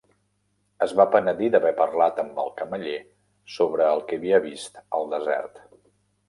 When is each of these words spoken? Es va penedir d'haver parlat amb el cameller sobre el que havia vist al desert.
Es 0.85 0.93
va 0.99 1.03
penedir 1.15 1.49
d'haver 1.55 1.73
parlat 1.81 2.21
amb 2.23 2.39
el 2.45 2.49
cameller 2.61 2.95
sobre 3.57 3.87
el 3.97 4.03
que 4.09 4.19
havia 4.21 4.41
vist 4.47 4.83
al 4.99 5.07
desert. 5.15 5.63